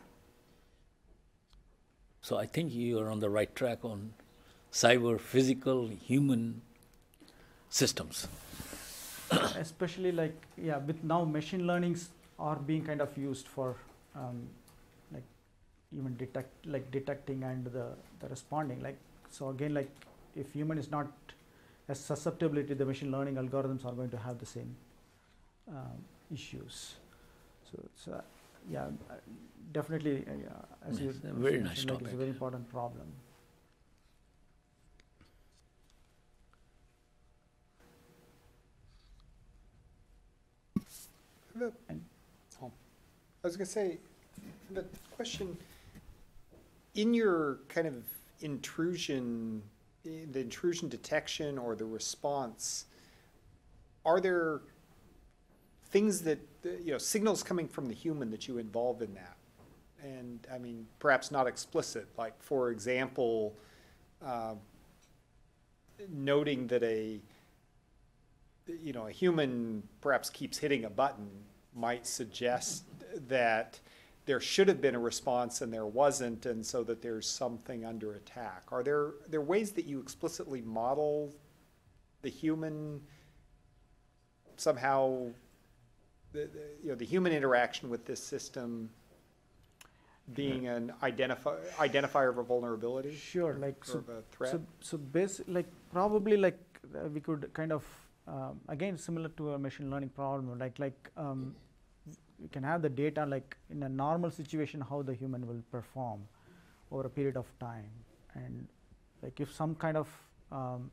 [2.22, 4.14] So I think you are on the right track on
[4.72, 6.62] cyber physical human
[7.70, 8.28] systems.
[9.58, 12.10] especially like yeah with now machine learnings
[12.40, 13.76] are being kind of used for
[14.16, 14.42] um,
[15.14, 15.24] like
[15.98, 17.88] even detect like detecting and the,
[18.20, 18.98] the responding like
[19.30, 19.90] so again like
[20.36, 21.08] if human is not
[21.88, 24.76] as susceptible to the machine learning algorithms are going to have the same
[25.70, 26.00] um,
[26.34, 26.96] issues.
[27.72, 28.22] So it's uh,
[28.70, 29.14] yeah uh,
[29.74, 32.70] definitely uh, yeah, as you Yes, a very nice mentioned, like, it's a very important
[32.70, 33.08] problem.
[41.56, 42.09] The- And-
[43.42, 43.98] I was going to say,
[44.72, 44.84] the
[45.16, 45.58] question,
[46.96, 48.04] in your kind of
[48.42, 49.62] intrusion,
[50.06, 52.86] eh, the intrusion detection or the response,
[54.06, 54.60] are there
[55.86, 59.38] things that, uh, you know, signals coming from the human that you involve in that?
[60.04, 63.56] And, I mean, perhaps not explicit, like, for example,
[64.22, 64.56] uh,
[66.10, 67.22] noting that a,
[68.68, 71.30] you know, a human perhaps keeps hitting a button
[71.74, 72.84] might suggest
[73.28, 73.80] that
[74.26, 78.14] there should have been a response and there wasn't, and so that there's something under
[78.14, 78.64] attack.
[78.72, 81.34] Are there, there ways that you explicitly model
[82.22, 83.02] the human
[84.58, 85.28] somehow,
[86.32, 88.90] the, the, you know, the human interaction with this system
[90.34, 94.52] being an identify, identifier of a vulnerability sure like so of a threat?
[94.52, 96.60] So, so basic, like probably like
[96.96, 97.84] uh, we could kind of
[98.28, 101.56] um, again similar to a machine learning problem, like like um,
[102.42, 106.22] you can have the data like in a normal situation how the human will perform
[106.92, 107.92] over a period of time,
[108.34, 108.68] and
[109.22, 110.08] like if some kind of
[110.52, 110.90] um,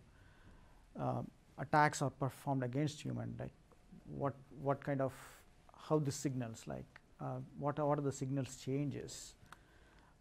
[0.99, 3.53] um attacks are performed against human, like
[4.07, 5.13] what what kind of
[5.89, 9.35] how the signals like uh, what are what are the signals changes.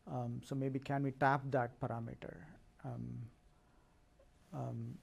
[0.08, 2.36] Um, so maybe can we tap that parameter?
[2.84, 3.18] Um,
[4.54, 4.98] um,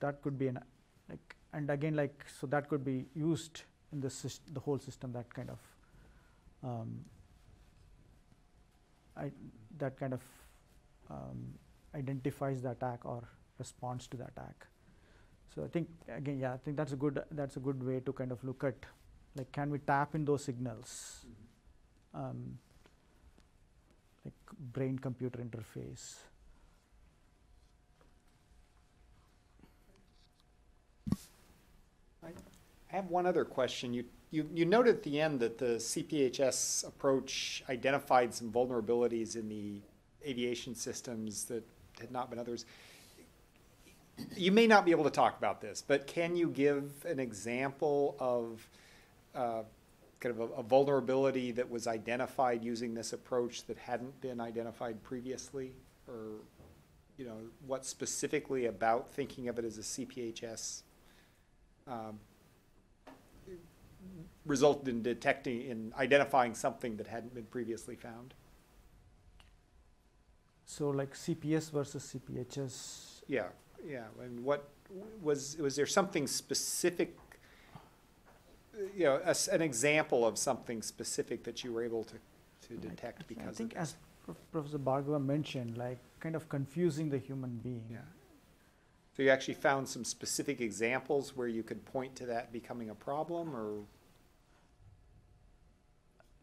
[0.00, 0.60] that could be an
[1.08, 3.62] like and again like so that could be used
[3.96, 4.12] in the
[4.52, 5.58] the whole system that kind of
[6.70, 6.94] um,
[9.16, 9.30] I,
[9.78, 10.22] that kind of
[11.10, 11.42] um,
[11.94, 13.22] identifies the attack or
[13.58, 14.66] responds to the attack.
[15.54, 18.12] So I think again yeah I think that's a good that's a good way to
[18.12, 18.74] kind of look at
[19.36, 21.24] like can we tap in those signals
[22.14, 22.58] um,
[24.24, 24.34] like
[24.72, 26.16] brain computer interface.
[32.92, 33.92] I have one other question.
[33.92, 39.48] You, you, you noted at the end that the CPHS approach identified some vulnerabilities in
[39.48, 39.80] the
[40.24, 41.64] aviation systems that
[42.00, 42.64] had not been others.
[44.36, 48.16] You may not be able to talk about this, but can you give an example
[48.18, 48.66] of
[49.34, 49.62] uh,
[50.20, 55.02] kind of a, a vulnerability that was identified using this approach that hadn't been identified
[55.02, 55.72] previously?
[56.08, 56.40] Or,
[57.18, 60.82] you know, what specifically about thinking of it as a CPHS
[61.86, 62.18] um,
[64.46, 68.34] resulted in detecting, in identifying something that hadn't been previously found?
[70.64, 73.22] So like CPS versus CPHS.
[73.28, 73.46] Yeah,
[73.86, 74.68] yeah, and what,
[75.20, 77.16] was, was there something specific,
[78.96, 82.16] you know, a an example of something specific that you were able to,
[82.68, 83.94] to detect I because I think as
[84.24, 87.84] Prof- Professor Bhargava mentioned, like kind of confusing the human being.
[87.90, 87.98] Yeah.
[89.16, 92.94] So you actually found some specific examples where you could point to that becoming a
[92.94, 93.84] problem, or?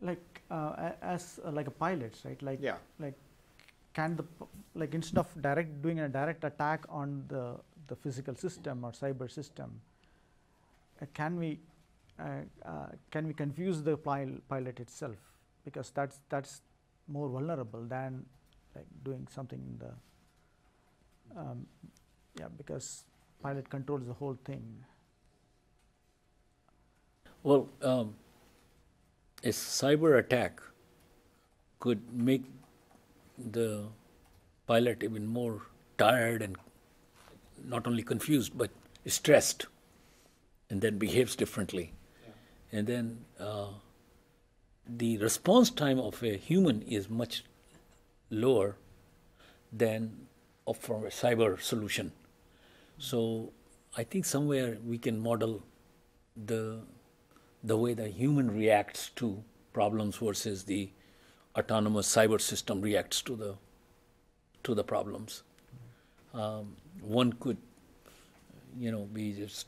[0.04, 2.42] Like uh, a- as uh, like a pilot, right?
[2.44, 3.16] Like Yeah, like
[3.94, 4.26] can the
[4.76, 9.30] like instead of direct doing a direct attack on the the physical system or cyber
[9.32, 9.80] system,
[11.02, 11.60] uh, can we
[12.20, 15.18] uh, uh, can we confuse the pil- pilot itself
[15.66, 16.62] because that's that's
[17.08, 18.26] more vulnerable than
[18.76, 19.94] like doing something in the
[21.40, 21.66] um,
[22.40, 23.06] yeah because
[23.42, 24.84] pilot controls the whole thing.
[27.44, 28.16] Well, um,
[29.44, 30.62] a cyber attack
[31.80, 32.44] could make
[33.38, 33.88] the
[34.68, 35.62] pilot even more
[35.98, 36.56] tired and
[37.64, 38.70] not only confused but
[39.06, 39.66] stressed
[40.70, 41.94] and then behaves differently.
[42.78, 43.68] and then uh,
[45.02, 47.44] the response time of a human is much
[48.30, 48.76] lower
[49.72, 50.28] than
[50.66, 52.12] of from a cyber solution.
[52.98, 53.52] So
[53.96, 55.62] I think somewhere we can model
[56.52, 56.82] the
[57.64, 60.90] the way the human reacts to problems versus the
[61.56, 63.56] autonomous cyber system reacts to the
[64.64, 65.44] to the problems.
[66.34, 67.58] Um, one could,
[68.80, 69.68] you know, be just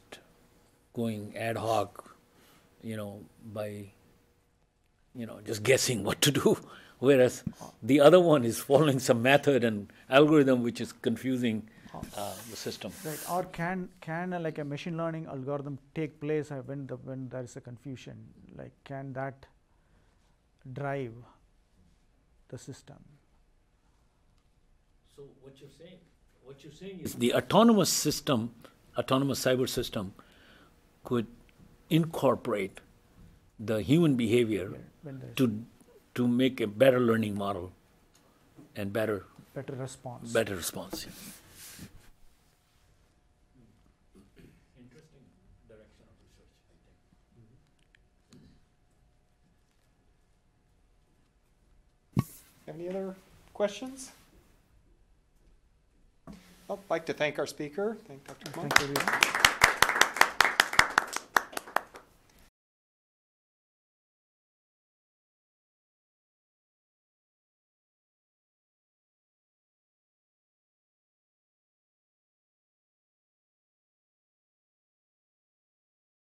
[0.93, 2.16] going ad hoc,
[2.82, 3.22] you know,
[3.54, 3.91] by,
[5.14, 6.58] you know, just guessing what to do,
[7.00, 7.43] whereas
[7.84, 11.70] the other one is following some method and algorithm which is confusing
[12.18, 12.91] uh, the system.
[13.04, 13.20] Right.
[13.30, 17.30] Or can can a, like a machine learning algorithm take place uh, when the when
[17.30, 18.18] there is a confusion?
[18.56, 19.46] Like can that
[20.74, 21.14] drive
[22.50, 22.98] the system?
[25.16, 26.00] So what you're saying,
[26.43, 28.52] what you're saying is the autonomous system,
[28.98, 30.14] autonomous cyber system,
[31.04, 31.28] could
[31.89, 32.82] incorporate
[33.60, 34.74] the human behavior
[35.04, 35.66] When to
[36.16, 37.72] to make a better learning model
[38.76, 40.34] and better better response.
[40.34, 41.06] better response.
[44.78, 45.24] Interesting
[45.70, 46.52] direction of research,
[52.66, 52.80] Think.
[52.80, 53.16] Any other
[53.53, 54.11] questions?
[56.70, 57.97] I'd like to thank our speaker.
[58.07, 58.57] Thank Dr.
[58.57, 58.74] Monk.
[58.74, 58.95] Thank you.
[58.95, 59.45] Rita.